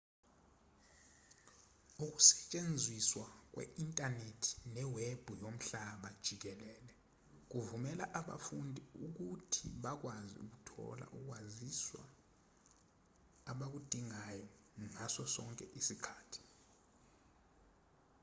ukusetshenziswa 2.05 3.25
kwe-inthanethi 3.53 4.51
newebhu 4.73 5.31
yomhlaba 5.41 6.09
jikelele 6.23 6.93
kuvumela 7.49 8.05
abafundi 8.19 8.81
ukuthi 9.05 9.61
bakwazi 9.83 10.35
ukuthola 10.45 11.05
ukwaziswa 11.17 12.03
abakudingayo 13.51 14.47
ngaso 14.89 15.23
sonke 15.35 15.65
isikhathi 15.79 16.41